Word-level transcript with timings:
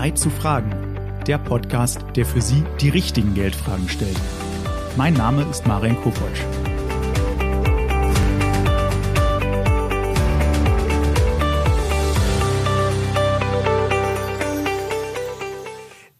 Zeit 0.00 0.16
zu 0.16 0.30
fragen. 0.30 0.70
Der 1.26 1.36
Podcast, 1.36 2.02
der 2.16 2.24
für 2.24 2.40
Sie 2.40 2.64
die 2.80 2.88
richtigen 2.88 3.34
Geldfragen 3.34 3.86
stellt. 3.86 4.18
Mein 4.96 5.12
Name 5.12 5.42
ist 5.50 5.66
Marian 5.66 5.94
Kopotsch. 6.00 6.40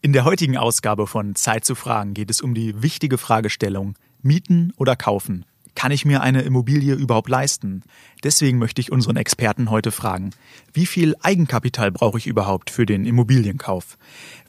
In 0.03 0.13
der 0.13 0.25
heutigen 0.25 0.57
Ausgabe 0.57 1.07
von 1.07 1.33
Zeit 1.33 1.65
zu 1.65 1.73
fragen 1.73 2.13
geht 2.13 2.29
es 2.29 2.39
um 2.41 2.53
die 2.53 2.83
wichtige 2.83 3.17
Fragestellung 3.17 3.95
Mieten 4.21 4.73
oder 4.77 4.95
kaufen. 4.95 5.43
Kann 5.75 5.91
ich 5.91 6.05
mir 6.05 6.21
eine 6.21 6.41
Immobilie 6.41 6.95
überhaupt 6.95 7.29
leisten? 7.29 7.83
Deswegen 8.23 8.57
möchte 8.57 8.81
ich 8.81 8.91
unseren 8.91 9.15
Experten 9.15 9.69
heute 9.69 9.91
fragen, 9.91 10.31
wie 10.73 10.85
viel 10.85 11.15
Eigenkapital 11.21 11.91
brauche 11.91 12.17
ich 12.17 12.27
überhaupt 12.27 12.69
für 12.69 12.85
den 12.85 13.05
Immobilienkauf? 13.05 13.97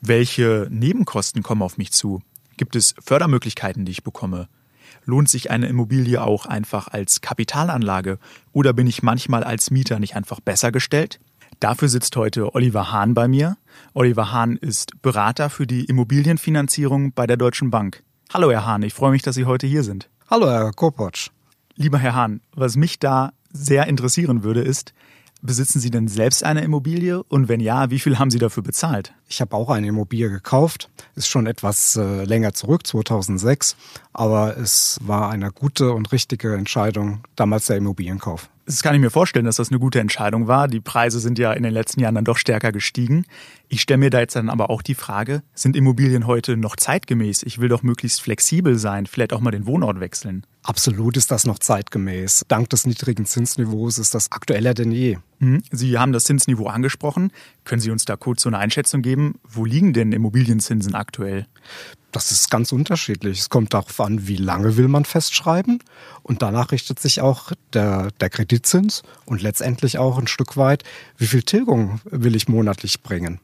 Welche 0.01 0.67
Nebenkosten 0.71 1.43
kommen 1.43 1.63
auf 1.63 1.79
mich 1.79 1.93
zu? 1.93 2.21
Gibt 2.57 2.77
es 2.77 2.95
Fördermöglichkeiten, 3.01 3.85
die 3.85 3.93
ich 3.93 4.05
bekomme? 4.05 4.49
Lohnt 5.05 5.29
sich 5.29 5.51
eine 5.51 5.67
Immobilie 5.67 6.23
auch 6.23 6.47
einfach 6.47 6.89
als 6.89 7.21
Kapitalanlage 7.21 8.19
oder 8.53 8.73
bin 8.73 8.87
ich 8.87 9.03
manchmal 9.03 9.43
als 9.43 9.71
Mieter 9.71 9.99
nicht 9.99 10.17
einfach 10.17 10.41
besser 10.41 10.71
gestellt? 10.71 11.19
Dafür 11.61 11.89
sitzt 11.89 12.17
heute 12.17 12.55
Oliver 12.55 12.93
Hahn 12.93 13.15
bei 13.15 13.29
mir. 13.29 13.57
Oliver 13.95 14.33
Hahn 14.33 14.57
ist 14.57 15.01
Berater 15.03 15.49
für 15.49 15.67
die 15.67 15.85
Immobilienfinanzierung 15.85 17.13
bei 17.13 17.27
der 17.27 17.37
Deutschen 17.37 17.71
Bank. 17.71 18.03
Hallo 18.33 18.51
Herr 18.51 18.67
Hahn, 18.67 18.83
ich 18.83 18.95
freue 18.95 19.13
mich, 19.13 19.23
dass 19.23 19.35
Sie 19.35 19.45
heute 19.45 19.67
hier 19.67 19.83
sind. 19.83 20.09
Hallo, 20.31 20.49
Herr 20.49 20.73
Kopotsch. 20.73 21.31
Lieber 21.77 21.99
Herr 21.99 22.15
Hahn, 22.15 22.41
was 22.55 22.77
mich 22.77 22.99
da 22.99 23.33
sehr 23.53 23.87
interessieren 23.87 24.43
würde, 24.45 24.61
ist, 24.61 24.95
besitzen 25.43 25.81
Sie 25.81 25.91
denn 25.91 26.09
selbst 26.09 26.45
eine 26.45 26.63
Immobilie? 26.63 27.23
Und 27.25 27.49
wenn 27.49 27.61
ja, 27.61 27.91
wie 27.91 27.99
viel 27.99 28.19
haben 28.19 28.31
Sie 28.31 28.39
dafür 28.39 28.63
bezahlt? 28.63 29.13
Ich 29.29 29.41
habe 29.41 29.55
auch 29.57 29.69
eine 29.69 29.89
Immobilie 29.89 30.31
gekauft. 30.31 30.89
Ist 31.17 31.29
schon 31.29 31.47
etwas 31.47 31.97
äh, 31.97 32.25
länger 32.25 32.55
zurück, 32.55 32.87
2006. 32.87 33.77
Aber 34.13 34.57
es 34.57 34.99
war 35.03 35.29
eine 35.29 35.51
gute 35.51 35.93
und 35.93 36.13
richtige 36.13 36.55
Entscheidung, 36.55 37.25
damals 37.37 37.67
der 37.67 37.77
Immobilienkauf. 37.77 38.49
Das 38.65 38.83
kann 38.83 38.95
ich 38.95 39.01
mir 39.01 39.11
vorstellen, 39.11 39.45
dass 39.45 39.57
das 39.57 39.71
eine 39.71 39.81
gute 39.81 39.99
Entscheidung 39.99 40.47
war. 40.47 40.69
Die 40.69 40.81
Preise 40.81 41.19
sind 41.19 41.39
ja 41.39 41.53
in 41.53 41.65
den 41.65 41.73
letzten 41.73 42.01
Jahren 42.01 42.15
dann 42.15 42.25
doch 42.25 42.37
stärker 42.37 42.71
gestiegen. 42.71 43.25
Ich 43.69 43.81
stelle 43.81 43.99
mir 43.99 44.11
da 44.11 44.21
jetzt 44.21 44.37
dann 44.37 44.49
aber 44.49 44.71
auch 44.71 44.83
die 44.83 44.95
Frage, 44.95 45.43
sind 45.55 45.77
Immobilien 45.77 46.27
heute 46.27 46.57
noch 46.57 46.77
zeitgemäß? 46.77 47.43
Ich 47.43 47.61
will 47.61 47.69
doch 47.69 47.83
möglichst 47.83 48.21
flexibel 48.21 48.79
sein, 48.79 49.07
vielleicht 49.07 49.33
auch 49.33 49.41
mal 49.41 49.51
den 49.51 49.67
Wohnort 49.67 49.99
wechseln. 49.99 50.47
Absolut 50.63 51.17
ist 51.17 51.33
das 51.33 51.45
noch 51.45 51.59
zeitgemäß. 51.59 52.45
Dank 52.47 52.71
des 52.71 52.87
niedrigen 52.87 53.27
Zinsniveaus 53.27 53.99
ist 53.99 54.15
das 54.15 54.31
aktueller 54.31 54.75
denn 54.75 54.93
je. 54.93 55.19
Mhm. 55.41 55.63
Sie 55.73 55.99
haben 55.99 56.13
das 56.13 56.25
Zinsniveau 56.25 56.67
angesprochen. 56.67 57.33
Können 57.65 57.81
Sie 57.81 57.91
uns 57.91 58.05
da 58.05 58.17
kurz 58.17 58.43
so 58.43 58.49
eine 58.49 58.59
Einschätzung 58.59 59.03
geben? 59.03 59.35
Wo 59.43 59.65
liegen 59.65 59.93
denn 59.93 60.13
Immobilienzinsen 60.13 60.95
aktuell? 60.95 61.47
Das 62.13 62.31
ist 62.31 62.51
ganz 62.51 62.73
unterschiedlich. 62.73 63.41
Es 63.41 63.49
kommt 63.49 63.73
darauf 63.73 63.99
an, 64.01 64.29
wie 64.29 64.37
lange 64.37 64.77
will 64.77 64.87
man 64.87 65.07
festschreiben. 65.07 65.83
Und 66.23 66.43
danach 66.43 66.71
richtet 66.71 67.01
sich 67.01 67.23
auch 67.23 67.53
der, 67.73 68.11
der 68.21 68.29
Kreditzins 68.29 69.03
und 69.25 69.43
letztendlich 69.43 69.99
auch 69.99 70.19
ein 70.19 70.27
Stück 70.27 70.59
weit, 70.59 70.85
wie 71.17 71.27
viel 71.27 71.43
Tilgung 71.43 72.01
will 72.05 72.37
ich 72.37 72.49
monatlich 72.49 73.03
bringen. 73.03 73.41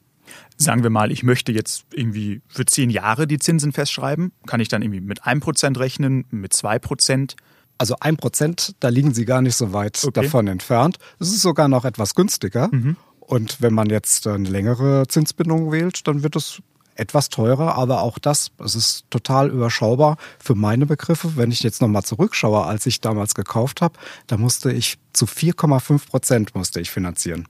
Sagen 0.59 0.83
wir 0.83 0.91
mal, 0.91 1.11
ich 1.11 1.23
möchte 1.23 1.53
jetzt 1.53 1.87
irgendwie 1.93 2.43
für 2.47 2.67
zehn 2.67 2.91
Jahre 2.91 3.27
die 3.27 3.39
Zinsen 3.39 3.73
festschreiben. 3.73 4.33
Kann 4.47 4.61
ich 4.61 4.69
dann 4.69 4.83
irgendwie 4.83 5.01
mit 5.01 5.25
einem 5.25 5.41
Prozent 5.41 5.79
rechnen, 5.79 6.27
mit 6.31 6.53
zwei 6.53 6.79
Prozent? 6.79 7.37
Also 7.79 7.97
ein 8.01 8.17
Prozent, 8.17 8.75
da 8.81 8.89
liegen 8.89 9.15
Sie 9.15 9.25
gar 9.25 9.41
nicht 9.41 9.57
so 9.57 9.73
weit 9.73 10.03
okay. 10.05 10.23
davon 10.23 10.47
entfernt. 10.49 10.99
Es 11.21 11.29
ist 11.29 11.43
sogar 11.43 11.69
noch 11.69 11.85
etwas 11.85 12.15
günstiger. 12.15 12.69
Mhm. 12.71 12.97
Und 13.21 13.63
wenn 13.63 13.73
man 13.73 13.89
jetzt 13.89 14.27
eine 14.27 14.49
längere 14.49 15.07
Zinsbindung 15.07 15.71
wählt, 15.71 16.07
dann 16.09 16.23
wird 16.23 16.35
es 16.35 16.61
etwas 16.99 17.29
teurer, 17.29 17.77
aber 17.77 18.03
auch 18.03 18.19
das, 18.19 18.51
es 18.65 18.75
ist 18.75 19.05
total 19.11 19.49
überschaubar 19.51 20.17
für 20.39 20.55
meine 20.55 20.87
Begriffe. 20.87 21.37
Wenn 21.37 21.51
ich 21.51 21.63
jetzt 21.63 21.81
nochmal 21.81 22.03
zurückschaue, 22.03 22.65
als 22.65 22.87
ich 22.87 23.01
damals 23.01 23.35
gekauft 23.35 23.81
habe, 23.81 23.95
da 24.27 24.37
musste 24.37 24.73
ich 24.73 24.99
zu 25.13 25.27
4,5 25.27 26.09
Prozent 26.09 26.55
musste 26.55 26.81
ich 26.81 26.91
finanzieren. 26.91 27.47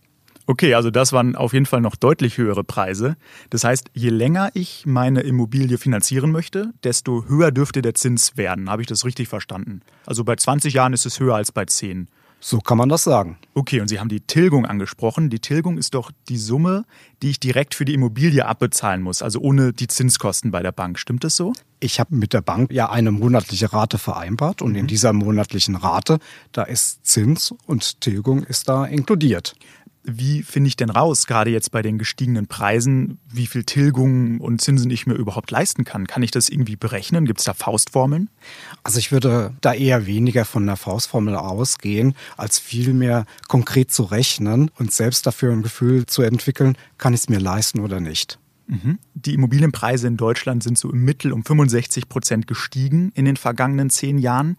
Okay, 0.50 0.72
also 0.72 0.90
das 0.90 1.12
waren 1.12 1.36
auf 1.36 1.52
jeden 1.52 1.66
Fall 1.66 1.82
noch 1.82 1.94
deutlich 1.94 2.38
höhere 2.38 2.64
Preise. 2.64 3.16
Das 3.50 3.64
heißt, 3.64 3.90
je 3.92 4.08
länger 4.08 4.50
ich 4.54 4.86
meine 4.86 5.20
Immobilie 5.20 5.76
finanzieren 5.76 6.32
möchte, 6.32 6.72
desto 6.84 7.26
höher 7.28 7.50
dürfte 7.50 7.82
der 7.82 7.92
Zins 7.92 8.38
werden. 8.38 8.70
Habe 8.70 8.80
ich 8.80 8.88
das 8.88 9.04
richtig 9.04 9.28
verstanden? 9.28 9.82
Also 10.06 10.24
bei 10.24 10.36
20 10.36 10.72
Jahren 10.72 10.94
ist 10.94 11.04
es 11.04 11.20
höher 11.20 11.34
als 11.34 11.52
bei 11.52 11.66
10. 11.66 12.08
So 12.40 12.60
kann 12.60 12.78
man 12.78 12.88
das 12.88 13.02
sagen. 13.02 13.36
Okay, 13.54 13.80
und 13.80 13.88
Sie 13.88 13.98
haben 13.98 14.08
die 14.08 14.20
Tilgung 14.20 14.64
angesprochen. 14.64 15.28
Die 15.28 15.40
Tilgung 15.40 15.76
ist 15.76 15.94
doch 15.94 16.12
die 16.28 16.38
Summe, 16.38 16.84
die 17.20 17.30
ich 17.30 17.40
direkt 17.40 17.74
für 17.74 17.84
die 17.84 17.94
Immobilie 17.94 18.46
abbezahlen 18.46 19.02
muss, 19.02 19.22
also 19.22 19.40
ohne 19.40 19.72
die 19.72 19.88
Zinskosten 19.88 20.52
bei 20.52 20.62
der 20.62 20.70
Bank. 20.70 20.98
Stimmt 21.00 21.24
das 21.24 21.34
so? 21.34 21.52
Ich 21.80 21.98
habe 21.98 22.14
mit 22.14 22.32
der 22.32 22.40
Bank 22.40 22.72
ja 22.72 22.90
eine 22.90 23.10
monatliche 23.10 23.72
Rate 23.72 23.98
vereinbart 23.98 24.62
und 24.62 24.72
mhm. 24.72 24.78
in 24.78 24.86
dieser 24.86 25.12
monatlichen 25.12 25.74
Rate, 25.74 26.18
da 26.52 26.62
ist 26.62 27.04
Zins 27.04 27.54
und 27.66 28.00
Tilgung 28.00 28.44
ist 28.44 28.68
da 28.68 28.84
inkludiert 28.84 29.54
wie 30.10 30.42
finde 30.42 30.68
ich 30.68 30.76
denn 30.76 30.90
raus, 30.90 31.26
gerade 31.26 31.50
jetzt 31.50 31.70
bei 31.70 31.82
den 31.82 31.98
gestiegenen 31.98 32.46
Preisen, 32.46 33.18
wie 33.30 33.46
viel 33.46 33.64
Tilgungen 33.64 34.40
und 34.40 34.60
Zinsen 34.60 34.90
ich 34.90 35.06
mir 35.06 35.14
überhaupt 35.14 35.50
leisten 35.50 35.84
kann? 35.84 36.06
Kann 36.06 36.22
ich 36.22 36.30
das 36.30 36.48
irgendwie 36.48 36.76
berechnen? 36.76 37.26
Gibt 37.26 37.40
es 37.40 37.44
da 37.44 37.54
Faustformeln? 37.54 38.30
Also 38.82 38.98
ich 38.98 39.12
würde 39.12 39.54
da 39.60 39.74
eher 39.74 40.06
weniger 40.06 40.44
von 40.44 40.66
der 40.66 40.76
Faustformel 40.76 41.36
ausgehen, 41.36 42.14
als 42.36 42.58
vielmehr 42.58 43.26
konkret 43.48 43.92
zu 43.92 44.04
rechnen 44.04 44.70
und 44.78 44.92
selbst 44.92 45.26
dafür 45.26 45.52
ein 45.52 45.62
Gefühl 45.62 46.06
zu 46.06 46.22
entwickeln, 46.22 46.76
kann 46.96 47.12
ich 47.12 47.20
es 47.20 47.28
mir 47.28 47.40
leisten 47.40 47.80
oder 47.80 48.00
nicht. 48.00 48.38
Mhm. 48.68 48.98
Die 49.14 49.34
Immobilienpreise 49.34 50.06
in 50.06 50.16
Deutschland 50.16 50.62
sind 50.62 50.78
so 50.78 50.90
im 50.90 51.04
Mittel 51.04 51.32
um 51.32 51.44
65 51.44 52.08
Prozent 52.08 52.46
gestiegen 52.46 53.12
in 53.14 53.24
den 53.24 53.36
vergangenen 53.36 53.90
zehn 53.90 54.18
Jahren. 54.18 54.56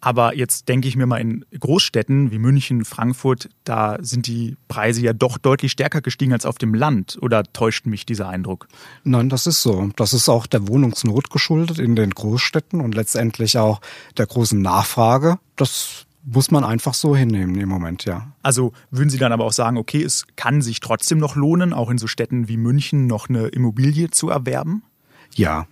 Aber 0.00 0.36
jetzt 0.36 0.68
denke 0.68 0.86
ich 0.86 0.96
mir 0.96 1.06
mal 1.06 1.20
in 1.20 1.44
Großstädten 1.58 2.30
wie 2.30 2.38
München, 2.38 2.84
Frankfurt, 2.84 3.48
da 3.64 3.96
sind 4.00 4.26
die 4.26 4.56
Preise 4.68 5.00
ja 5.00 5.12
doch 5.12 5.38
deutlich 5.38 5.72
stärker 5.72 6.00
gestiegen 6.00 6.32
als 6.32 6.46
auf 6.46 6.58
dem 6.58 6.74
Land. 6.74 7.18
Oder 7.20 7.42
täuscht 7.44 7.86
mich 7.86 8.06
dieser 8.06 8.28
Eindruck? 8.28 8.68
Nein, 9.02 9.28
das 9.28 9.46
ist 9.46 9.62
so. 9.62 9.90
Das 9.96 10.12
ist 10.12 10.28
auch 10.28 10.46
der 10.46 10.68
Wohnungsnot 10.68 11.30
geschuldet 11.30 11.78
in 11.78 11.96
den 11.96 12.10
Großstädten 12.10 12.80
und 12.80 12.94
letztendlich 12.94 13.58
auch 13.58 13.80
der 14.16 14.26
großen 14.26 14.60
Nachfrage. 14.60 15.38
Das 15.56 16.06
muss 16.24 16.50
man 16.50 16.62
einfach 16.62 16.94
so 16.94 17.16
hinnehmen 17.16 17.58
im 17.58 17.68
Moment, 17.68 18.04
ja. 18.04 18.32
Also 18.42 18.72
würden 18.90 19.10
Sie 19.10 19.18
dann 19.18 19.32
aber 19.32 19.44
auch 19.44 19.52
sagen, 19.52 19.78
okay, 19.78 20.02
es 20.02 20.26
kann 20.36 20.62
sich 20.62 20.80
trotzdem 20.80 21.18
noch 21.18 21.36
lohnen, 21.36 21.72
auch 21.72 21.90
in 21.90 21.98
so 21.98 22.06
Städten 22.06 22.48
wie 22.48 22.56
München 22.56 23.06
noch 23.06 23.28
eine 23.28 23.48
Immobilie 23.48 24.10
zu 24.10 24.28
erwerben? 24.28 24.82
Ja, 25.34 25.66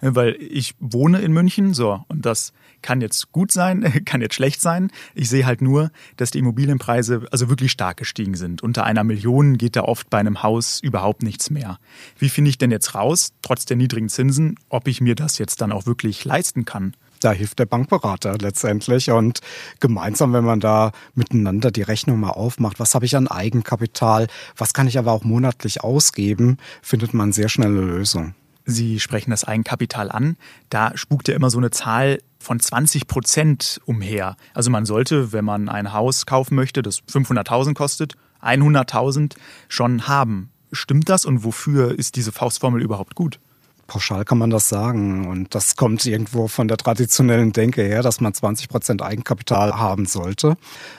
weil 0.00 0.36
ich 0.40 0.74
wohne 0.78 1.20
in 1.20 1.32
München, 1.32 1.74
so, 1.74 2.04
und 2.08 2.26
das 2.26 2.52
kann 2.82 3.00
jetzt 3.00 3.32
gut 3.32 3.52
sein, 3.52 3.82
kann 4.04 4.20
jetzt 4.20 4.34
schlecht 4.34 4.60
sein. 4.60 4.90
Ich 5.14 5.28
sehe 5.28 5.46
halt 5.46 5.62
nur, 5.62 5.90
dass 6.16 6.30
die 6.30 6.38
Immobilienpreise 6.38 7.26
also 7.30 7.48
wirklich 7.48 7.72
stark 7.72 7.96
gestiegen 7.96 8.34
sind. 8.34 8.62
Unter 8.62 8.84
einer 8.84 9.04
Million 9.04 9.58
geht 9.58 9.76
da 9.76 9.82
oft 9.82 10.10
bei 10.10 10.18
einem 10.18 10.42
Haus 10.42 10.80
überhaupt 10.80 11.22
nichts 11.22 11.50
mehr. 11.50 11.78
Wie 12.18 12.28
finde 12.28 12.50
ich 12.50 12.58
denn 12.58 12.70
jetzt 12.70 12.94
raus, 12.94 13.32
trotz 13.42 13.64
der 13.64 13.76
niedrigen 13.76 14.08
Zinsen, 14.08 14.56
ob 14.68 14.88
ich 14.88 15.00
mir 15.00 15.14
das 15.14 15.38
jetzt 15.38 15.60
dann 15.60 15.72
auch 15.72 15.86
wirklich 15.86 16.24
leisten 16.24 16.64
kann? 16.64 16.94
Da 17.20 17.32
hilft 17.32 17.58
der 17.58 17.66
Bankberater 17.66 18.36
letztendlich 18.38 19.10
und 19.10 19.40
gemeinsam, 19.80 20.32
wenn 20.32 20.44
man 20.44 20.60
da 20.60 20.92
miteinander 21.14 21.70
die 21.70 21.82
Rechnung 21.82 22.20
mal 22.20 22.30
aufmacht, 22.30 22.78
was 22.78 22.94
habe 22.94 23.06
ich 23.06 23.16
an 23.16 23.26
Eigenkapital, 23.26 24.26
was 24.56 24.74
kann 24.74 24.86
ich 24.86 24.98
aber 24.98 25.12
auch 25.12 25.24
monatlich 25.24 25.82
ausgeben, 25.82 26.58
findet 26.82 27.14
man 27.14 27.32
sehr 27.32 27.48
schnell 27.48 27.70
eine 27.70 27.80
Lösung. 27.80 28.34
Sie 28.66 28.98
sprechen 28.98 29.30
das 29.30 29.44
Eigenkapital 29.44 30.10
an. 30.10 30.36
Da 30.70 30.96
spukt 30.96 31.28
ja 31.28 31.36
immer 31.36 31.50
so 31.50 31.58
eine 31.58 31.70
Zahl 31.70 32.18
von 32.40 32.58
20 32.58 33.06
Prozent 33.06 33.80
umher. 33.86 34.36
Also 34.54 34.70
man 34.70 34.84
sollte, 34.84 35.32
wenn 35.32 35.44
man 35.44 35.68
ein 35.68 35.92
Haus 35.92 36.26
kaufen 36.26 36.56
möchte, 36.56 36.82
das 36.82 37.02
500.000 37.04 37.74
kostet, 37.74 38.14
100.000 38.42 39.36
schon 39.68 40.08
haben. 40.08 40.50
Stimmt 40.72 41.08
das 41.08 41.24
und 41.24 41.44
wofür 41.44 41.96
ist 41.96 42.16
diese 42.16 42.32
Faustformel 42.32 42.82
überhaupt 42.82 43.14
gut? 43.14 43.38
Pauschal 43.86 44.24
kann 44.24 44.38
man 44.38 44.50
das 44.50 44.68
sagen. 44.68 45.26
Und 45.26 45.54
das 45.54 45.76
kommt 45.76 46.04
irgendwo 46.06 46.48
von 46.48 46.68
der 46.68 46.76
traditionellen 46.76 47.52
Denke 47.52 47.82
her, 47.82 48.02
dass 48.02 48.20
man 48.20 48.34
20 48.34 48.68
Prozent 48.68 49.02
Eigenkapital 49.02 49.78
haben 49.78 50.06
sollte. 50.06 50.56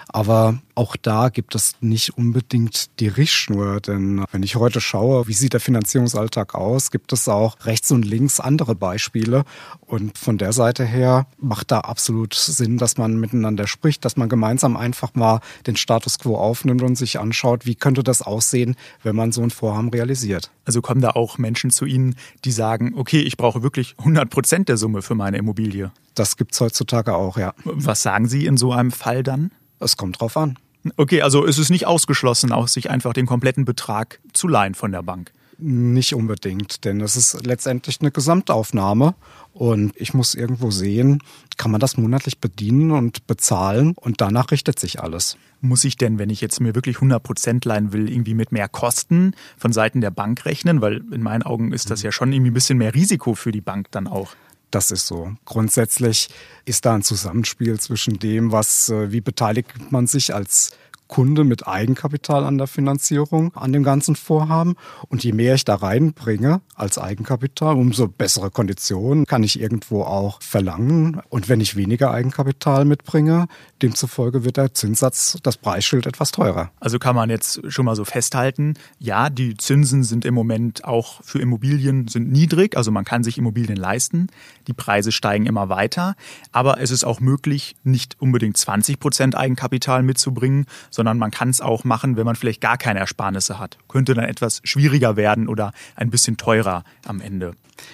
Aber 0.10 0.60
auch 0.74 0.96
da 0.96 1.30
gibt 1.30 1.56
es 1.56 1.74
nicht 1.82 2.18
unbedingt 2.18 3.00
die 3.00 3.08
Richtschnur, 3.08 3.82
denn 3.82 4.24
wenn 4.32 4.44
ich 4.44 4.56
heute 4.56 4.80
schaue, 4.80 5.28
wie 5.28 5.34
sieht 5.34 5.54
der 5.54 5.60
Finanzierungsalltag 5.60 6.56
aus, 6.56 6.92
gibt 6.92 7.12
es 7.14 7.28
auch 7.28 7.58
rechts 7.66 7.92
und 7.92 8.04
links 8.04 8.40
andere 8.40 8.76
Beispiele. 8.76 9.44
Und 9.82 10.18
von 10.18 10.38
der 10.38 10.54
Seite 10.54 10.86
her 10.86 11.26
macht 11.40 11.72
da 11.72 11.82
absolut 11.82 12.36
Sinn, 12.36 12.78
dass 12.78 12.98
man 12.98 13.20
miteinander 13.20 13.68
spricht, 13.68 14.06
dass 14.06 14.18
man 14.18 14.30
gemeinsam 14.30 14.78
einfach 14.78 15.14
mal 15.16 15.42
den 15.66 15.78
Status 15.78 16.20
quo 16.20 16.38
aufnimmt 16.38 16.84
und 16.84 16.96
sich 16.96 17.20
anschaut, 17.20 17.66
wie 17.66 17.76
könnte 17.76 18.04
das 18.04 18.22
aussehen, 18.22 18.76
wenn 19.04 19.16
man 19.16 19.32
so 19.32 19.42
ein 19.42 19.50
Vorhaben 19.50 19.90
realisiert. 19.90 20.52
Also 20.64 20.82
kommen 20.82 21.02
da 21.02 21.12
auch 21.12 21.38
Menschen 21.38 21.72
zu 21.72 21.86
Ihnen, 21.86 22.16
die 22.46 22.52
sagen, 22.52 22.77
okay, 22.96 23.20
ich 23.20 23.38
brauche 23.38 23.64
wirklich 23.64 23.96
100 24.00 24.30
Prozent 24.30 24.70
der 24.70 24.78
Summe 24.78 25.02
für 25.02 25.16
meine 25.16 25.38
Immobilie. 25.38 25.92
Das 26.16 26.38
gibt 26.38 26.54
es 26.54 26.62
heutzutage 26.62 27.16
auch, 27.16 27.38
ja. 27.38 27.54
Was 27.64 28.02
sagen 28.02 28.28
Sie 28.28 28.46
in 28.46 28.58
so 28.58 28.72
einem 28.72 28.92
Fall 28.92 29.24
dann? 29.24 29.52
Es 29.80 29.98
kommt 29.98 30.20
drauf 30.20 30.38
an. 30.38 30.58
Okay, 30.96 31.22
also 31.22 31.46
es 31.46 31.58
ist 31.58 31.70
nicht 31.70 31.86
ausgeschlossen, 31.86 32.52
auch 32.52 32.68
sich 32.68 32.90
einfach 32.90 33.14
den 33.14 33.26
kompletten 33.26 33.66
Betrag 33.66 34.20
zu 34.34 34.48
leihen 34.48 34.74
von 34.74 34.92
der 34.92 35.04
Bank. 35.04 35.32
Nicht 35.60 36.14
unbedingt, 36.14 36.86
denn 36.86 37.02
es 37.02 37.16
ist 37.16 37.46
letztendlich 37.46 38.00
eine 38.00 38.12
Gesamtaufnahme 38.12 39.16
und 39.54 39.94
ich 39.96 40.14
muss 40.14 40.36
irgendwo 40.36 40.70
sehen, 40.70 41.24
kann 41.58 41.72
man 41.72 41.80
das 41.80 41.98
monatlich 41.98 42.38
bedienen 42.38 42.92
und 42.92 43.26
bezahlen 43.26 43.94
und 43.96 44.22
danach 44.22 44.52
richtet 44.52 44.80
sich 44.80 45.02
alles. 45.02 45.36
Muss 45.60 45.84
ich 45.84 45.98
denn, 45.98 46.20
wenn 46.20 46.30
ich 46.30 46.42
jetzt 46.42 46.62
mir 46.62 46.76
wirklich 46.76 46.98
100 46.98 47.24
Prozent 47.24 47.66
leihen 47.66 47.92
will, 47.92 48.08
irgendwie 48.08 48.36
mit 48.36 48.52
mehr 48.52 48.70
Kosten 48.70 49.34
von 49.58 49.74
Seiten 49.74 50.00
der 50.00 50.12
Bank 50.12 50.46
rechnen? 50.46 50.82
Weil 50.82 51.02
in 51.12 51.24
meinen 51.24 51.42
Augen 51.42 51.74
ist 51.74 51.90
das 51.90 52.04
ja 52.04 52.12
schon 52.12 52.32
irgendwie 52.32 52.52
ein 52.52 52.54
bisschen 52.54 52.78
mehr 52.78 52.94
Risiko 52.94 53.34
für 53.34 53.52
die 53.52 53.62
Bank 53.62 53.88
dann 53.90 54.06
auch. 54.06 54.36
Das 54.70 54.92
ist 54.92 55.08
so. 55.08 55.32
Grundsätzlich 55.46 56.30
ist 56.66 56.86
da 56.86 56.94
ein 56.94 57.02
Zusammenspiel 57.02 57.80
zwischen 57.80 58.20
dem, 58.20 58.52
was, 58.52 58.90
äh, 58.90 59.12
wie 59.12 59.22
beteiligt 59.22 59.92
man 59.92 60.08
sich 60.08 60.36
als 60.36 60.72
Kunde 61.08 61.44
mit 61.44 61.68
Eigenkapital 61.68 62.44
an 62.44 62.58
der 62.58 62.68
Finanzierung, 62.68 63.56
an 63.56 63.74
dem 63.74 63.84
ganzen 63.84 64.16
Vorhaben. 64.16 64.76
Und 65.08 65.24
je 65.24 65.34
mehr 65.34 65.56
ich 65.56 65.66
da 65.66 65.76
reinbringe 65.76 66.62
als 66.76 66.98
Eigenkapital, 66.98 67.76
umso 67.76 68.08
bessere 68.08 68.52
Konditionen 68.52 69.26
kann 69.26 69.44
ich 69.44 69.60
irgendwo 69.60 70.04
auch 70.04 70.42
verlangen. 70.42 71.22
Und 71.30 71.50
wenn 71.50 71.62
ich 71.62 71.76
weniger 71.76 72.12
Eigenkapital 72.12 72.86
mitbringe, 72.86 73.48
demzufolge 73.82 74.44
wird 74.44 74.58
der 74.58 74.74
Zinssatz, 74.74 75.38
das 75.44 75.58
Preisschild 75.58 76.06
etwas 76.06 76.32
teurer. 76.32 76.72
Also 76.80 77.00
kann 77.00 77.16
man 77.16 77.30
jetzt 77.30 77.62
schon 77.72 77.86
mal 77.86 77.96
so 77.96 78.06
festhalten, 78.06 78.76
ja, 79.00 79.30
die 79.30 79.58
Zinsen 79.58 80.04
sind 80.04 80.26
im 80.26 80.34
Moment 80.34 80.86
auch 80.86 81.24
für 81.24 81.40
Immobilien 81.40 82.08
sind 82.08 82.32
niedrig, 82.32 82.76
also 82.76 82.92
man 82.92 83.06
kann 83.06 83.24
sich 83.24 83.38
Immobilien 83.38 83.78
leisten. 83.78 84.28
Die 84.68 84.74
Preise 84.74 85.12
steigen 85.12 85.46
immer 85.46 85.70
weiter, 85.70 86.16
aber 86.52 86.80
es 86.82 86.92
ist 86.92 87.04
auch 87.04 87.20
möglich, 87.20 87.76
nicht 87.84 88.18
unbedingt 88.20 88.58
20 88.58 89.00
Prozent 89.00 89.36
Eigenkapital 89.36 90.04
mitzubringen, 90.04 90.66
sondern 90.98 91.20
man 91.20 91.30
kann 91.30 91.50
es 91.50 91.62
auch 91.62 91.84
machen, 91.84 92.18
wenn 92.18 92.26
man 92.26 92.36
vielleicht 92.36 92.60
gar 92.60 92.78
keine 92.78 93.00
Ersparnisse 93.00 93.60
hat. 93.60 93.78
Könnte 93.88 94.16
dann 94.16 94.26
etwas 94.26 94.62
schwieriger 94.64 95.16
werden 95.16 95.48
oder 95.48 95.72
ein 95.96 96.10
bisschen 96.10 96.38
teurer 96.38 96.84
am 97.06 97.22
Ende. 97.22 97.54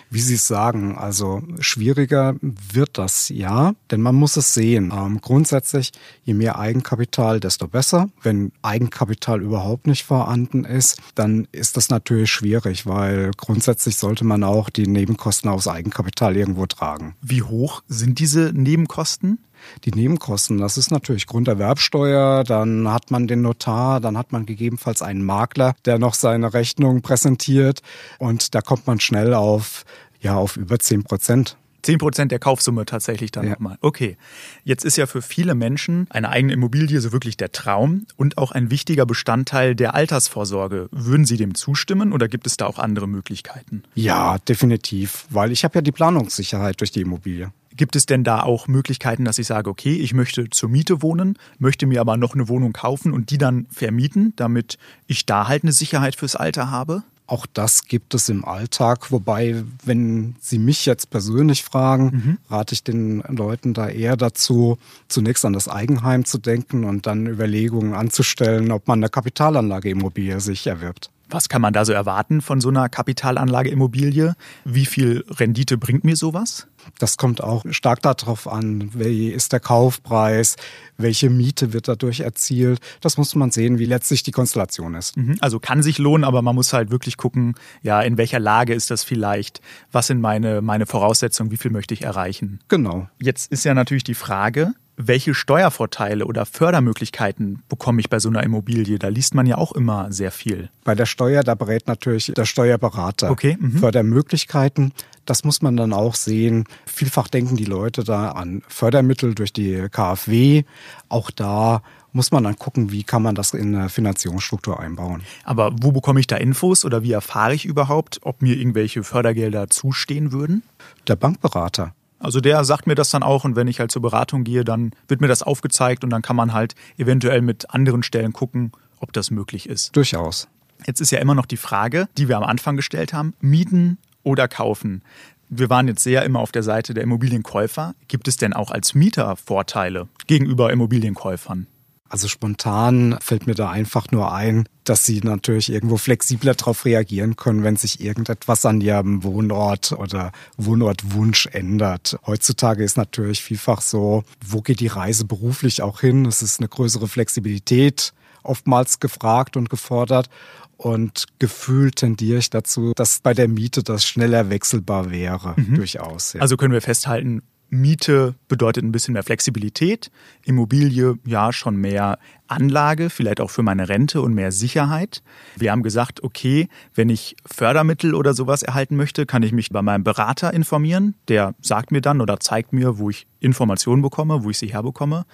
Wie 0.09 0.21
Sie 0.21 0.35
es 0.35 0.47
sagen, 0.47 0.97
also 0.97 1.43
schwieriger 1.59 2.35
wird 2.41 2.97
das 2.97 3.27
ja, 3.27 3.73
denn 3.91 4.01
man 4.01 4.15
muss 4.15 4.37
es 4.37 4.53
sehen. 4.53 4.93
Ähm, 4.95 5.19
grundsätzlich, 5.19 5.91
je 6.23 6.33
mehr 6.33 6.57
Eigenkapital, 6.57 7.41
desto 7.41 7.67
besser. 7.67 8.07
Wenn 8.21 8.53
Eigenkapital 8.61 9.41
überhaupt 9.41 9.85
nicht 9.87 10.05
vorhanden 10.05 10.63
ist, 10.63 11.01
dann 11.15 11.49
ist 11.51 11.75
das 11.75 11.89
natürlich 11.89 12.31
schwierig, 12.31 12.85
weil 12.85 13.31
grundsätzlich 13.35 13.97
sollte 13.97 14.23
man 14.23 14.45
auch 14.45 14.69
die 14.69 14.87
Nebenkosten 14.87 15.49
aus 15.49 15.67
Eigenkapital 15.67 16.37
irgendwo 16.37 16.65
tragen. 16.65 17.15
Wie 17.21 17.41
hoch 17.41 17.83
sind 17.89 18.19
diese 18.19 18.51
Nebenkosten? 18.53 19.39
Die 19.85 19.91
Nebenkosten. 19.91 20.57
Das 20.57 20.77
ist 20.77 20.91
natürlich 20.91 21.27
Grunderwerbsteuer, 21.27 22.43
dann 22.43 22.91
hat 22.91 23.11
man 23.11 23.27
den 23.27 23.41
Notar, 23.41 23.99
dann 23.99 24.17
hat 24.17 24.31
man 24.31 24.45
gegebenenfalls 24.45 25.01
einen 25.01 25.23
Makler, 25.23 25.75
der 25.85 25.99
noch 25.99 26.13
seine 26.13 26.53
Rechnung 26.53 27.01
präsentiert 27.01 27.81
und 28.19 28.55
da 28.55 28.61
kommt 28.61 28.87
man 28.87 28.99
schnell 28.99 29.33
auf, 29.33 29.85
ja, 30.21 30.35
auf 30.35 30.57
über 30.57 30.79
10 30.79 31.03
Prozent. 31.03 31.57
10 31.83 31.97
Prozent 31.97 32.31
der 32.31 32.39
Kaufsumme 32.39 32.85
tatsächlich 32.85 33.31
dann 33.31 33.45
ja. 33.45 33.51
nochmal. 33.51 33.77
Okay. 33.81 34.17
Jetzt 34.63 34.85
ist 34.85 34.97
ja 34.97 35.05
für 35.05 35.21
viele 35.21 35.53
Menschen 35.53 36.07
eine 36.09 36.29
eigene 36.29 36.53
Immobilie 36.53 36.99
so 36.99 37.11
wirklich 37.11 37.37
der 37.37 37.51
Traum 37.51 38.05
und 38.15 38.37
auch 38.37 38.51
ein 38.51 38.71
wichtiger 38.71 39.05
Bestandteil 39.05 39.75
der 39.75 39.93
Altersvorsorge. 39.93 40.87
Würden 40.91 41.25
Sie 41.25 41.37
dem 41.37 41.55
zustimmen 41.55 42.13
oder 42.13 42.27
gibt 42.27 42.47
es 42.47 42.57
da 42.57 42.65
auch 42.65 42.79
andere 42.79 43.07
Möglichkeiten? 43.07 43.83
Ja, 43.95 44.37
definitiv, 44.39 45.25
weil 45.29 45.51
ich 45.51 45.63
habe 45.63 45.75
ja 45.75 45.81
die 45.81 45.91
Planungssicherheit 45.91 46.79
durch 46.79 46.91
die 46.91 47.01
Immobilie. 47.01 47.51
Gibt 47.75 47.95
es 47.95 48.05
denn 48.05 48.23
da 48.23 48.41
auch 48.41 48.67
Möglichkeiten, 48.67 49.25
dass 49.25 49.39
ich 49.39 49.47
sage, 49.47 49.69
okay, 49.69 49.95
ich 49.95 50.13
möchte 50.13 50.49
zur 50.49 50.69
Miete 50.69 51.01
wohnen, 51.01 51.37
möchte 51.57 51.87
mir 51.87 52.01
aber 52.01 52.17
noch 52.17 52.35
eine 52.35 52.47
Wohnung 52.47 52.71
kaufen 52.71 53.11
und 53.11 53.31
die 53.31 53.39
dann 53.39 53.65
vermieten, 53.71 54.33
damit 54.35 54.77
ich 55.07 55.25
da 55.25 55.47
halt 55.47 55.63
eine 55.63 55.71
Sicherheit 55.71 56.15
fürs 56.15 56.35
Alter 56.35 56.69
habe? 56.69 57.03
Auch 57.25 57.45
das 57.45 57.85
gibt 57.85 58.13
es 58.13 58.27
im 58.27 58.43
Alltag, 58.43 59.11
wobei, 59.11 59.63
wenn 59.85 60.35
Sie 60.41 60.59
mich 60.59 60.85
jetzt 60.85 61.09
persönlich 61.09 61.63
fragen, 61.63 62.05
mhm. 62.05 62.37
rate 62.49 62.73
ich 62.73 62.83
den 62.83 63.23
Leuten 63.29 63.73
da 63.73 63.87
eher 63.87 64.17
dazu, 64.17 64.77
zunächst 65.07 65.45
an 65.45 65.53
das 65.53 65.69
Eigenheim 65.69 66.25
zu 66.25 66.37
denken 66.37 66.83
und 66.83 67.07
dann 67.07 67.25
Überlegungen 67.27 67.93
anzustellen, 67.93 68.71
ob 68.71 68.87
man 68.87 68.99
eine 68.99 69.09
Kapitalanlageimmobilie 69.09 70.41
sich 70.41 70.67
erwirbt. 70.67 71.09
Was 71.33 71.49
kann 71.49 71.63
man 71.63 71.73
da 71.73 71.83
so 71.83 71.93
erwarten 71.93 72.41
von 72.41 72.61
so 72.61 72.69
einer 72.69 72.89
Kapitalanlageimmobilie? 72.89 74.35
Wie 74.65 74.85
viel 74.85 75.25
Rendite 75.27 75.79
bringt 75.79 76.03
mir 76.03 76.15
sowas? 76.15 76.67
Das 76.99 77.17
kommt 77.17 77.41
auch 77.41 77.65
stark 77.71 78.03
darauf 78.03 78.47
an, 78.47 78.91
wie 78.93 79.29
ist 79.29 79.51
der 79.51 79.59
Kaufpreis, 79.59 80.57
welche 80.97 81.31
Miete 81.31 81.73
wird 81.73 81.87
dadurch 81.87 82.19
erzielt. 82.19 82.79
Das 83.01 83.17
muss 83.17 83.33
man 83.33 83.49
sehen, 83.49 83.79
wie 83.79 83.85
letztlich 83.85 84.21
die 84.21 84.29
Konstellation 84.31 84.93
ist. 84.93 85.17
Mhm. 85.17 85.37
Also 85.41 85.59
kann 85.59 85.81
sich 85.81 85.97
lohnen, 85.97 86.23
aber 86.23 86.43
man 86.43 86.53
muss 86.53 86.71
halt 86.71 86.91
wirklich 86.91 87.17
gucken, 87.17 87.55
ja, 87.81 87.99
in 88.01 88.17
welcher 88.19 88.39
Lage 88.39 88.75
ist 88.75 88.91
das 88.91 89.03
vielleicht? 89.03 89.59
Was 89.91 90.07
sind 90.07 90.21
meine, 90.21 90.61
meine 90.61 90.85
Voraussetzungen? 90.85 91.49
Wie 91.49 91.57
viel 91.57 91.71
möchte 91.71 91.95
ich 91.95 92.03
erreichen? 92.03 92.59
Genau. 92.67 93.07
Jetzt 93.19 93.51
ist 93.51 93.65
ja 93.65 93.73
natürlich 93.73 94.03
die 94.03 94.13
Frage, 94.13 94.73
welche 94.95 95.33
Steuervorteile 95.33 96.25
oder 96.25 96.45
Fördermöglichkeiten 96.45 97.63
bekomme 97.67 97.99
ich 97.99 98.09
bei 98.09 98.19
so 98.19 98.29
einer 98.29 98.43
Immobilie? 98.43 98.99
Da 98.99 99.07
liest 99.07 99.33
man 99.33 99.45
ja 99.45 99.57
auch 99.57 99.71
immer 99.71 100.11
sehr 100.11 100.31
viel. 100.31 100.69
Bei 100.83 100.95
der 100.95 101.05
Steuer, 101.05 101.43
da 101.43 101.55
berät 101.55 101.87
natürlich 101.87 102.31
der 102.35 102.45
Steuerberater. 102.45 103.31
Okay. 103.31 103.57
Mhm. 103.59 103.77
Fördermöglichkeiten, 103.77 104.93
das 105.25 105.43
muss 105.43 105.61
man 105.61 105.77
dann 105.77 105.93
auch 105.93 106.15
sehen. 106.15 106.65
Vielfach 106.85 107.27
denken 107.27 107.55
die 107.55 107.65
Leute 107.65 108.03
da 108.03 108.31
an 108.31 108.61
Fördermittel 108.67 109.35
durch 109.35 109.53
die 109.53 109.87
KfW. 109.89 110.63
Auch 111.09 111.31
da 111.31 111.81
muss 112.11 112.31
man 112.31 112.43
dann 112.43 112.55
gucken, 112.57 112.91
wie 112.91 113.03
kann 113.03 113.23
man 113.23 113.33
das 113.33 113.53
in 113.53 113.75
eine 113.75 113.89
Finanzierungsstruktur 113.89 114.79
einbauen. 114.79 115.23
Aber 115.43 115.71
wo 115.81 115.91
bekomme 115.91 116.19
ich 116.19 116.27
da 116.27 116.37
Infos 116.37 116.85
oder 116.85 117.01
wie 117.01 117.11
erfahre 117.11 117.55
ich 117.55 117.65
überhaupt, 117.65 118.19
ob 118.21 118.41
mir 118.41 118.55
irgendwelche 118.55 119.03
Fördergelder 119.03 119.69
zustehen 119.69 120.31
würden? 120.31 120.61
Der 121.07 121.15
Bankberater. 121.15 121.95
Also 122.23 122.39
der 122.39 122.63
sagt 122.63 122.87
mir 122.87 122.95
das 122.95 123.09
dann 123.09 123.21
auch 123.21 123.43
und 123.43 123.57
wenn 123.57 123.67
ich 123.67 123.81
halt 123.81 123.91
zur 123.91 124.01
Beratung 124.01 124.45
gehe, 124.45 124.63
dann 124.63 124.91
wird 125.09 125.19
mir 125.19 125.27
das 125.27 125.43
aufgezeigt 125.43 126.05
und 126.05 126.09
dann 126.09 126.21
kann 126.21 126.37
man 126.37 126.53
halt 126.53 126.73
eventuell 126.97 127.41
mit 127.41 127.69
anderen 127.71 128.01
Stellen 128.01 128.31
gucken, 128.31 128.71
ob 128.99 129.11
das 129.11 129.29
möglich 129.29 129.67
ist. 129.67 129.95
Durchaus. 129.95 130.47
Jetzt 130.87 131.01
ist 131.01 131.11
ja 131.11 131.19
immer 131.19 131.35
noch 131.35 131.45
die 131.45 131.57
Frage, 131.57 132.07
die 132.17 132.29
wir 132.29 132.37
am 132.37 132.43
Anfang 132.43 132.77
gestellt 132.77 133.11
haben, 133.11 133.33
mieten 133.41 133.97
oder 134.23 134.47
kaufen. 134.47 135.01
Wir 135.49 135.69
waren 135.69 135.89
jetzt 135.89 136.01
sehr 136.01 136.23
immer 136.23 136.39
auf 136.39 136.53
der 136.53 136.63
Seite 136.63 136.93
der 136.93 137.03
Immobilienkäufer. 137.03 137.93
Gibt 138.07 138.29
es 138.29 138.37
denn 138.37 138.53
auch 138.53 138.71
als 138.71 138.95
Mieter 138.95 139.35
Vorteile 139.35 140.07
gegenüber 140.25 140.71
Immobilienkäufern? 140.71 141.67
Also 142.13 142.27
spontan 142.27 143.17
fällt 143.21 143.47
mir 143.47 143.55
da 143.55 143.71
einfach 143.71 144.11
nur 144.11 144.31
ein, 144.31 144.69
dass 144.83 145.03
sie 145.03 145.21
natürlich 145.21 145.71
irgendwo 145.71 145.97
flexibler 145.97 146.53
darauf 146.53 146.85
reagieren 146.85 147.37
können, 147.37 147.63
wenn 147.63 147.75
sich 147.75 148.01
irgendetwas 148.01 148.67
an 148.67 148.81
ihrem 148.81 149.23
Wohnort 149.23 149.93
oder 149.93 150.31
Wohnortwunsch 150.57 151.47
ändert. 151.47 152.19
Heutzutage 152.27 152.83
ist 152.83 152.97
natürlich 152.97 153.41
vielfach 153.41 153.81
so, 153.81 154.25
wo 154.45 154.61
geht 154.61 154.79
die 154.79 154.87
Reise 154.87 155.25
beruflich 155.25 155.81
auch 155.81 156.01
hin? 156.01 156.27
Es 156.27 156.43
ist 156.43 156.59
eine 156.59 156.69
größere 156.69 157.07
Flexibilität 157.07 158.13
oftmals 158.43 158.99
gefragt 158.99 159.57
und 159.57 159.71
gefordert. 159.71 160.29
Und 160.77 161.25
gefühlt 161.39 161.95
tendiere 161.95 162.37
ich 162.37 162.51
dazu, 162.51 162.91
dass 162.95 163.21
bei 163.21 163.33
der 163.33 163.47
Miete 163.47 163.81
das 163.81 164.05
schneller 164.05 164.51
wechselbar 164.51 165.09
wäre, 165.09 165.55
mhm. 165.55 165.75
durchaus. 165.75 166.33
Ja. 166.33 166.41
Also 166.41 166.57
können 166.57 166.73
wir 166.73 166.81
festhalten, 166.81 167.41
Miete 167.73 168.35
bedeutet 168.47 168.83
ein 168.83 168.91
bisschen 168.91 169.13
mehr 169.13 169.23
Flexibilität, 169.23 170.11
Immobilie 170.45 171.15
ja 171.25 171.51
schon 171.51 171.75
mehr 171.75 172.19
Anlage, 172.47 173.09
vielleicht 173.09 173.41
auch 173.41 173.49
für 173.49 173.63
meine 173.63 173.89
Rente 173.89 174.21
und 174.21 174.33
mehr 174.35 174.51
Sicherheit. 174.51 175.23
Wir 175.55 175.71
haben 175.71 175.81
gesagt, 175.81 176.23
okay, 176.23 176.67
wenn 176.93 177.09
ich 177.09 177.35
Fördermittel 177.45 178.13
oder 178.13 178.33
sowas 178.33 178.61
erhalten 178.61 178.95
möchte, 178.95 179.25
kann 179.25 179.41
ich 179.41 179.53
mich 179.53 179.71
bei 179.71 179.81
meinem 179.81 180.03
Berater 180.03 180.53
informieren. 180.53 181.15
Der 181.29 181.55
sagt 181.61 181.91
mir 181.91 182.01
dann 182.01 182.21
oder 182.21 182.39
zeigt 182.39 182.73
mir, 182.73 182.99
wo 182.99 183.09
ich 183.09 183.25
Informationen 183.43 184.01
bekomme, 184.01 184.43
wo 184.43 184.49
ich 184.49 184.57
sie 184.57 184.73
herbekomme. 184.73 185.25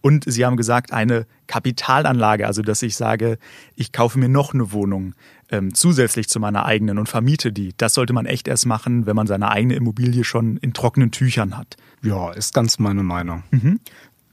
Und 0.00 0.24
Sie 0.26 0.44
haben 0.44 0.56
gesagt, 0.56 0.92
eine 0.92 1.26
Kapitalanlage, 1.46 2.46
also 2.46 2.62
dass 2.62 2.82
ich 2.82 2.96
sage, 2.96 3.38
ich 3.74 3.92
kaufe 3.92 4.18
mir 4.18 4.28
noch 4.28 4.54
eine 4.54 4.72
Wohnung 4.72 5.14
ähm, 5.50 5.74
zusätzlich 5.74 6.28
zu 6.28 6.40
meiner 6.40 6.64
eigenen 6.64 6.98
und 6.98 7.08
vermiete 7.08 7.52
die. 7.52 7.74
Das 7.76 7.94
sollte 7.94 8.12
man 8.12 8.26
echt 8.26 8.48
erst 8.48 8.66
machen, 8.66 9.06
wenn 9.06 9.16
man 9.16 9.26
seine 9.26 9.50
eigene 9.50 9.74
Immobilie 9.74 10.24
schon 10.24 10.56
in 10.58 10.72
trockenen 10.72 11.10
Tüchern 11.10 11.56
hat. 11.56 11.76
Ja, 12.02 12.32
ist 12.32 12.54
ganz 12.54 12.78
meine 12.78 13.02
Meinung. 13.02 13.42
Mhm. 13.50 13.80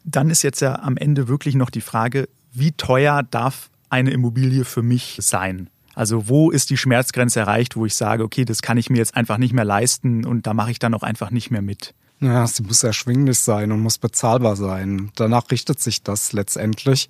Dann 0.03 0.29
ist 0.29 0.43
jetzt 0.43 0.61
ja 0.61 0.79
am 0.79 0.97
Ende 0.97 1.27
wirklich 1.27 1.55
noch 1.55 1.69
die 1.69 1.81
Frage, 1.81 2.27
wie 2.51 2.71
teuer 2.71 3.23
darf 3.23 3.69
eine 3.89 4.11
Immobilie 4.11 4.65
für 4.65 4.81
mich 4.81 5.17
sein? 5.21 5.69
Also 5.95 6.27
wo 6.27 6.49
ist 6.49 6.69
die 6.69 6.77
Schmerzgrenze 6.77 7.39
erreicht, 7.39 7.75
wo 7.75 7.85
ich 7.85 7.95
sage, 7.95 8.23
okay, 8.23 8.45
das 8.45 8.61
kann 8.61 8.77
ich 8.77 8.89
mir 8.89 8.97
jetzt 8.97 9.15
einfach 9.15 9.37
nicht 9.37 9.53
mehr 9.53 9.65
leisten 9.65 10.25
und 10.25 10.47
da 10.47 10.53
mache 10.53 10.71
ich 10.71 10.79
dann 10.79 10.93
auch 10.93 11.03
einfach 11.03 11.29
nicht 11.29 11.51
mehr 11.51 11.61
mit? 11.61 11.93
Naja, 12.19 12.47
sie 12.47 12.63
muss 12.63 12.83
erschwinglich 12.83 13.39
sein 13.39 13.71
und 13.71 13.81
muss 13.81 13.97
bezahlbar 13.97 14.55
sein. 14.55 15.11
Danach 15.15 15.51
richtet 15.51 15.79
sich 15.79 16.03
das 16.03 16.31
letztendlich. 16.33 17.09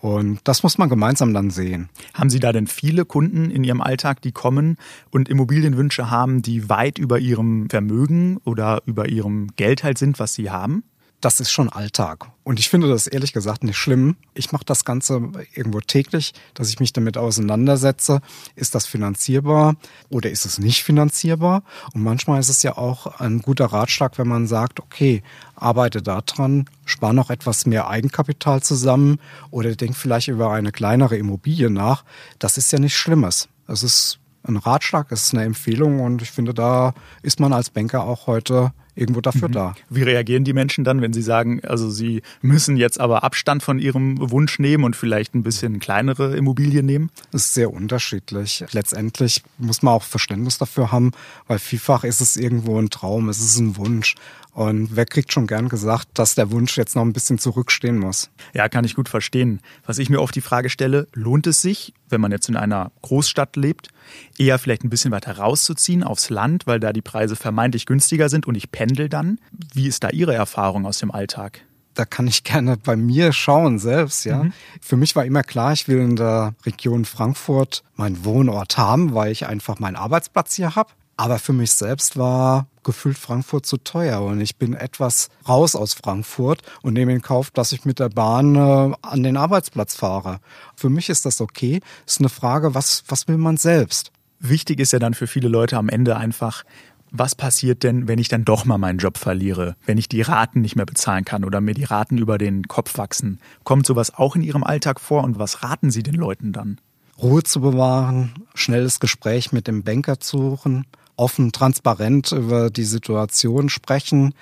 Und 0.00 0.40
das 0.44 0.62
muss 0.62 0.78
man 0.78 0.88
gemeinsam 0.88 1.32
dann 1.32 1.50
sehen. 1.50 1.88
Haben 2.14 2.30
Sie 2.30 2.38
da 2.38 2.52
denn 2.52 2.66
viele 2.66 3.04
Kunden 3.04 3.50
in 3.50 3.64
Ihrem 3.64 3.80
Alltag, 3.80 4.20
die 4.22 4.32
kommen 4.32 4.76
und 5.10 5.28
Immobilienwünsche 5.28 6.10
haben, 6.10 6.42
die 6.42 6.68
weit 6.68 6.98
über 6.98 7.18
ihrem 7.18 7.68
Vermögen 7.70 8.36
oder 8.44 8.82
über 8.86 9.08
ihrem 9.08 9.48
Geld 9.56 9.84
halt 9.84 9.98
sind, 9.98 10.18
was 10.18 10.34
sie 10.34 10.50
haben? 10.50 10.84
Das 11.20 11.40
ist 11.40 11.50
schon 11.50 11.68
Alltag. 11.68 12.26
Und 12.44 12.60
ich 12.60 12.68
finde 12.68 12.88
das 12.88 13.06
ehrlich 13.06 13.32
gesagt 13.32 13.64
nicht 13.64 13.78
schlimm. 13.78 14.16
Ich 14.34 14.52
mache 14.52 14.64
das 14.64 14.84
Ganze 14.84 15.20
irgendwo 15.54 15.80
täglich, 15.80 16.34
dass 16.54 16.68
ich 16.68 16.78
mich 16.78 16.92
damit 16.92 17.16
auseinandersetze. 17.16 18.20
Ist 18.54 18.74
das 18.74 18.86
finanzierbar 18.86 19.76
oder 20.10 20.30
ist 20.30 20.44
es 20.44 20.58
nicht 20.58 20.84
finanzierbar? 20.84 21.62
Und 21.94 22.02
manchmal 22.02 22.38
ist 22.38 22.50
es 22.50 22.62
ja 22.62 22.76
auch 22.76 23.18
ein 23.18 23.40
guter 23.40 23.66
Ratschlag, 23.66 24.18
wenn 24.18 24.28
man 24.28 24.46
sagt, 24.46 24.78
okay, 24.78 25.22
arbeite 25.54 26.02
daran, 26.02 26.66
spar 26.84 27.12
noch 27.12 27.30
etwas 27.30 27.66
mehr 27.66 27.88
Eigenkapital 27.88 28.62
zusammen 28.62 29.18
oder 29.50 29.74
denk 29.74 29.96
vielleicht 29.96 30.28
über 30.28 30.52
eine 30.52 30.70
kleinere 30.70 31.16
Immobilie 31.16 31.70
nach. 31.70 32.04
Das 32.38 32.58
ist 32.58 32.70
ja 32.72 32.78
nichts 32.78 32.98
Schlimmes. 32.98 33.48
Es 33.66 33.82
ist 33.82 34.18
ein 34.44 34.56
Ratschlag, 34.56 35.10
es 35.10 35.24
ist 35.24 35.34
eine 35.34 35.44
Empfehlung 35.44 36.00
und 36.00 36.22
ich 36.22 36.30
finde, 36.30 36.54
da 36.54 36.94
ist 37.22 37.40
man 37.40 37.52
als 37.52 37.70
Banker 37.70 38.04
auch 38.04 38.26
heute 38.26 38.72
irgendwo 38.96 39.20
dafür 39.20 39.48
mhm. 39.48 39.52
da. 39.52 39.74
Wie 39.90 40.02
reagieren 40.02 40.44
die 40.44 40.52
Menschen 40.52 40.82
dann, 40.82 41.02
wenn 41.02 41.12
sie 41.12 41.22
sagen, 41.22 41.60
also 41.64 41.90
sie 41.90 42.22
müssen 42.42 42.76
jetzt 42.76 42.98
aber 42.98 43.22
Abstand 43.22 43.62
von 43.62 43.78
ihrem 43.78 44.16
Wunsch 44.30 44.58
nehmen 44.58 44.84
und 44.84 44.96
vielleicht 44.96 45.34
ein 45.34 45.42
bisschen 45.42 45.78
kleinere 45.78 46.36
Immobilien 46.36 46.86
nehmen? 46.86 47.10
Das 47.30 47.44
ist 47.44 47.54
sehr 47.54 47.72
unterschiedlich. 47.72 48.64
Letztendlich 48.72 49.42
muss 49.58 49.82
man 49.82 49.94
auch 49.94 50.02
Verständnis 50.02 50.58
dafür 50.58 50.90
haben, 50.90 51.12
weil 51.46 51.58
vielfach 51.58 52.04
ist 52.04 52.20
es 52.20 52.36
irgendwo 52.36 52.80
ein 52.80 52.90
Traum, 52.90 53.28
es 53.28 53.38
ist 53.38 53.58
ein 53.58 53.76
Wunsch. 53.76 54.14
Und 54.56 54.96
wer 54.96 55.04
kriegt 55.04 55.34
schon 55.34 55.46
gern 55.46 55.68
gesagt, 55.68 56.08
dass 56.14 56.34
der 56.34 56.50
Wunsch 56.50 56.78
jetzt 56.78 56.96
noch 56.96 57.02
ein 57.02 57.12
bisschen 57.12 57.38
zurückstehen 57.38 57.98
muss? 57.98 58.30
Ja, 58.54 58.70
kann 58.70 58.86
ich 58.86 58.94
gut 58.94 59.10
verstehen. 59.10 59.60
Was 59.84 59.98
ich 59.98 60.08
mir 60.08 60.18
oft 60.18 60.34
die 60.34 60.40
Frage 60.40 60.70
stelle, 60.70 61.08
lohnt 61.12 61.46
es 61.46 61.60
sich, 61.60 61.92
wenn 62.08 62.22
man 62.22 62.32
jetzt 62.32 62.48
in 62.48 62.56
einer 62.56 62.90
Großstadt 63.02 63.56
lebt, 63.56 63.90
eher 64.38 64.58
vielleicht 64.58 64.82
ein 64.82 64.88
bisschen 64.88 65.10
weiter 65.10 65.36
rauszuziehen 65.36 66.02
aufs 66.02 66.30
Land, 66.30 66.66
weil 66.66 66.80
da 66.80 66.94
die 66.94 67.02
Preise 67.02 67.36
vermeintlich 67.36 67.84
günstiger 67.84 68.30
sind 68.30 68.46
und 68.46 68.54
ich 68.54 68.72
pendel 68.72 69.10
dann? 69.10 69.38
Wie 69.74 69.88
ist 69.88 70.02
da 70.02 70.08
Ihre 70.08 70.34
Erfahrung 70.34 70.86
aus 70.86 71.00
dem 71.00 71.10
Alltag? 71.10 71.60
da 71.92 72.04
kann 72.04 72.26
ich 72.26 72.44
gerne 72.44 72.76
bei 72.76 72.94
mir 72.94 73.32
schauen 73.32 73.78
selbst, 73.78 74.26
ja. 74.26 74.44
Mhm. 74.44 74.52
Für 74.82 74.98
mich 74.98 75.16
war 75.16 75.24
immer 75.24 75.42
klar, 75.42 75.72
ich 75.72 75.88
will 75.88 75.98
in 75.98 76.16
der 76.16 76.54
Region 76.66 77.06
Frankfurt 77.06 77.84
meinen 77.94 78.22
Wohnort 78.26 78.76
haben, 78.76 79.14
weil 79.14 79.32
ich 79.32 79.46
einfach 79.46 79.78
meinen 79.78 79.96
Arbeitsplatz 79.96 80.54
hier 80.54 80.76
habe. 80.76 80.90
Aber 81.16 81.38
für 81.38 81.52
mich 81.52 81.72
selbst 81.72 82.18
war 82.18 82.66
gefühlt 82.82 83.18
Frankfurt 83.18 83.66
zu 83.66 83.78
teuer 83.78 84.20
und 84.22 84.40
ich 84.40 84.56
bin 84.56 84.74
etwas 84.74 85.28
raus 85.48 85.74
aus 85.74 85.94
Frankfurt 85.94 86.62
und 86.82 86.92
nehme 86.92 87.12
in 87.12 87.22
Kauf, 87.22 87.50
dass 87.50 87.72
ich 87.72 87.84
mit 87.84 87.98
der 87.98 88.10
Bahn 88.10 88.54
äh, 88.54 88.94
an 89.02 89.22
den 89.22 89.36
Arbeitsplatz 89.36 89.96
fahre. 89.96 90.40
Für 90.76 90.90
mich 90.90 91.08
ist 91.08 91.24
das 91.24 91.40
okay. 91.40 91.80
Ist 92.06 92.20
eine 92.20 92.28
Frage, 92.28 92.74
was, 92.74 93.02
was 93.08 93.28
will 93.28 93.38
man 93.38 93.56
selbst? 93.56 94.12
Wichtig 94.38 94.78
ist 94.78 94.92
ja 94.92 94.98
dann 94.98 95.14
für 95.14 95.26
viele 95.26 95.48
Leute 95.48 95.78
am 95.78 95.88
Ende 95.88 96.16
einfach, 96.16 96.64
was 97.10 97.34
passiert 97.34 97.82
denn, 97.82 98.08
wenn 98.08 98.18
ich 98.18 98.28
dann 98.28 98.44
doch 98.44 98.64
mal 98.64 98.78
meinen 98.78 98.98
Job 98.98 99.16
verliere, 99.16 99.76
wenn 99.86 99.98
ich 99.98 100.08
die 100.08 100.22
Raten 100.22 100.60
nicht 100.60 100.76
mehr 100.76 100.86
bezahlen 100.86 101.24
kann 101.24 101.44
oder 101.44 101.60
mir 101.60 101.74
die 101.74 101.84
Raten 101.84 102.18
über 102.18 102.36
den 102.36 102.64
Kopf 102.64 102.98
wachsen? 102.98 103.40
Kommt 103.64 103.86
sowas 103.86 104.14
auch 104.14 104.36
in 104.36 104.42
Ihrem 104.42 104.64
Alltag 104.64 105.00
vor 105.00 105.24
und 105.24 105.38
was 105.38 105.62
raten 105.62 105.90
Sie 105.90 106.02
den 106.02 106.14
Leuten 106.14 106.52
dann? 106.52 106.78
Ruhe 107.20 107.42
zu 107.42 107.60
bewahren, 107.60 108.34
schnelles 108.54 109.00
Gespräch 109.00 109.50
mit 109.52 109.66
dem 109.66 109.82
Banker 109.82 110.20
zu 110.20 110.38
suchen, 110.38 110.84
offen, 111.16 111.52
transparent 111.52 112.32
über 112.32 112.70
die 112.70 112.84
Situation 112.84 113.68
sprechen. 113.68 114.34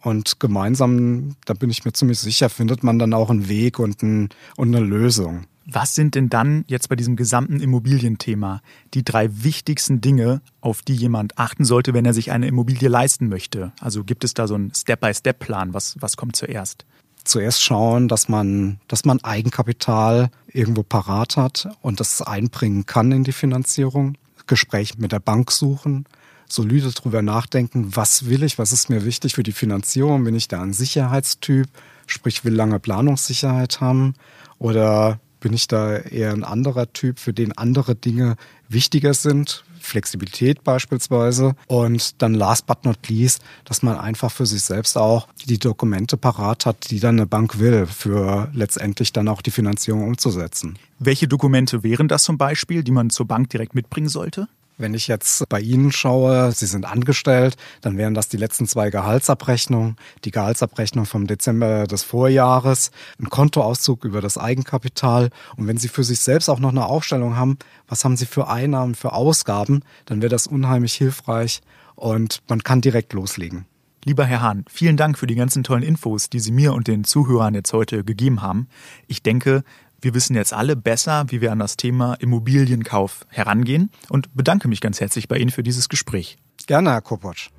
Und 0.00 0.38
gemeinsam, 0.38 1.36
da 1.44 1.54
bin 1.54 1.70
ich 1.70 1.84
mir 1.84 1.92
ziemlich 1.92 2.20
sicher, 2.20 2.48
findet 2.48 2.84
man 2.84 2.98
dann 2.98 3.14
auch 3.14 3.30
einen 3.30 3.48
Weg 3.48 3.78
und, 3.78 4.02
ein, 4.02 4.28
und 4.56 4.74
eine 4.74 4.84
Lösung. 4.84 5.44
Was 5.70 5.94
sind 5.94 6.14
denn 6.14 6.30
dann 6.30 6.64
jetzt 6.66 6.88
bei 6.88 6.96
diesem 6.96 7.14
gesamten 7.16 7.60
Immobilienthema 7.60 8.62
die 8.94 9.04
drei 9.04 9.28
wichtigsten 9.44 10.00
Dinge, 10.00 10.40
auf 10.62 10.80
die 10.80 10.94
jemand 10.94 11.36
achten 11.36 11.64
sollte, 11.64 11.92
wenn 11.92 12.06
er 12.06 12.14
sich 12.14 12.30
eine 12.30 12.46
Immobilie 12.46 12.88
leisten 12.88 13.28
möchte? 13.28 13.72
Also 13.80 14.02
gibt 14.02 14.24
es 14.24 14.32
da 14.32 14.46
so 14.46 14.54
einen 14.54 14.72
Step-by-Step-Plan? 14.74 15.74
Was, 15.74 15.96
was 16.00 16.16
kommt 16.16 16.36
zuerst? 16.36 16.86
Zuerst 17.22 17.62
schauen, 17.62 18.08
dass 18.08 18.30
man, 18.30 18.80
dass 18.88 19.04
man 19.04 19.22
Eigenkapital 19.22 20.30
irgendwo 20.46 20.84
parat 20.84 21.36
hat 21.36 21.68
und 21.82 22.00
das 22.00 22.22
einbringen 22.22 22.86
kann 22.86 23.12
in 23.12 23.24
die 23.24 23.32
Finanzierung. 23.32 24.16
Gespräch 24.46 24.96
mit 24.96 25.12
der 25.12 25.20
Bank 25.20 25.52
suchen, 25.52 26.06
solide 26.48 26.90
drüber 26.90 27.22
nachdenken, 27.22 27.96
was 27.96 28.26
will 28.26 28.42
ich, 28.42 28.58
was 28.58 28.72
ist 28.72 28.90
mir 28.90 29.04
wichtig 29.04 29.34
für 29.34 29.42
die 29.42 29.52
Finanzierung, 29.52 30.24
bin 30.24 30.34
ich 30.34 30.48
da 30.48 30.62
ein 30.62 30.72
Sicherheitstyp, 30.72 31.68
sprich 32.06 32.44
will 32.44 32.54
lange 32.54 32.80
Planungssicherheit 32.80 33.80
haben 33.80 34.14
oder 34.58 35.20
bin 35.40 35.52
ich 35.52 35.68
da 35.68 35.96
eher 35.96 36.32
ein 36.32 36.44
anderer 36.44 36.92
Typ, 36.92 37.18
für 37.18 37.32
den 37.32 37.56
andere 37.56 37.94
Dinge 37.94 38.36
wichtiger 38.68 39.14
sind, 39.14 39.64
Flexibilität 39.80 40.64
beispielsweise. 40.64 41.54
Und 41.66 42.20
dann 42.22 42.34
last 42.34 42.66
but 42.66 42.84
not 42.84 43.08
least, 43.08 43.42
dass 43.64 43.82
man 43.82 43.98
einfach 43.98 44.30
für 44.30 44.46
sich 44.46 44.62
selbst 44.62 44.96
auch 44.96 45.28
die 45.46 45.58
Dokumente 45.58 46.16
parat 46.16 46.66
hat, 46.66 46.90
die 46.90 47.00
dann 47.00 47.16
eine 47.16 47.26
Bank 47.26 47.58
will, 47.58 47.86
für 47.86 48.50
letztendlich 48.52 49.12
dann 49.12 49.28
auch 49.28 49.42
die 49.42 49.50
Finanzierung 49.50 50.06
umzusetzen. 50.06 50.78
Welche 50.98 51.28
Dokumente 51.28 51.82
wären 51.82 52.08
das 52.08 52.24
zum 52.24 52.38
Beispiel, 52.38 52.82
die 52.82 52.92
man 52.92 53.10
zur 53.10 53.26
Bank 53.26 53.50
direkt 53.50 53.74
mitbringen 53.74 54.08
sollte? 54.08 54.48
Wenn 54.80 54.94
ich 54.94 55.08
jetzt 55.08 55.48
bei 55.48 55.60
Ihnen 55.60 55.90
schaue, 55.90 56.52
Sie 56.52 56.66
sind 56.66 56.86
angestellt, 56.86 57.56
dann 57.80 57.98
wären 57.98 58.14
das 58.14 58.28
die 58.28 58.36
letzten 58.36 58.68
zwei 58.68 58.90
Gehaltsabrechnungen, 58.90 59.96
die 60.24 60.30
Gehaltsabrechnung 60.30 61.04
vom 61.04 61.26
Dezember 61.26 61.88
des 61.88 62.04
Vorjahres, 62.04 62.92
ein 63.20 63.28
Kontoauszug 63.28 64.04
über 64.04 64.20
das 64.20 64.38
Eigenkapital. 64.38 65.30
Und 65.56 65.66
wenn 65.66 65.78
Sie 65.78 65.88
für 65.88 66.04
sich 66.04 66.20
selbst 66.20 66.48
auch 66.48 66.60
noch 66.60 66.70
eine 66.70 66.86
Aufstellung 66.86 67.34
haben, 67.34 67.58
was 67.88 68.04
haben 68.04 68.16
Sie 68.16 68.26
für 68.26 68.46
Einnahmen, 68.46 68.94
für 68.94 69.14
Ausgaben, 69.14 69.82
dann 70.06 70.22
wäre 70.22 70.30
das 70.30 70.46
unheimlich 70.46 70.94
hilfreich 70.94 71.60
und 71.96 72.42
man 72.46 72.62
kann 72.62 72.80
direkt 72.80 73.12
loslegen. 73.14 73.66
Lieber 74.04 74.24
Herr 74.24 74.42
Hahn, 74.42 74.64
vielen 74.70 74.96
Dank 74.96 75.18
für 75.18 75.26
die 75.26 75.34
ganzen 75.34 75.64
tollen 75.64 75.82
Infos, 75.82 76.30
die 76.30 76.38
Sie 76.38 76.52
mir 76.52 76.72
und 76.72 76.86
den 76.86 77.02
Zuhörern 77.02 77.54
jetzt 77.54 77.72
heute 77.72 78.04
gegeben 78.04 78.42
haben. 78.42 78.68
Ich 79.08 79.24
denke, 79.24 79.64
wir 80.00 80.14
wissen 80.14 80.36
jetzt 80.36 80.52
alle 80.52 80.76
besser, 80.76 81.26
wie 81.28 81.40
wir 81.40 81.52
an 81.52 81.58
das 81.58 81.76
Thema 81.76 82.14
Immobilienkauf 82.14 83.26
herangehen 83.28 83.90
und 84.08 84.34
bedanke 84.34 84.68
mich 84.68 84.80
ganz 84.80 85.00
herzlich 85.00 85.28
bei 85.28 85.38
Ihnen 85.38 85.50
für 85.50 85.62
dieses 85.62 85.88
Gespräch. 85.88 86.38
Gerne, 86.66 86.90
Herr 86.90 87.02
Kopotsch. 87.02 87.50